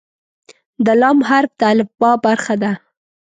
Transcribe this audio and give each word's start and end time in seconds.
د 0.85 0.87
"ل" 1.01 1.03
حرف 1.29 1.51
د 1.59 1.61
الفبا 1.71 2.11
برخه 2.25 2.55
ده. 2.63 2.71